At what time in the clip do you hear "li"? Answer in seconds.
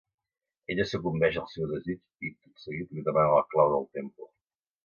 2.97-3.07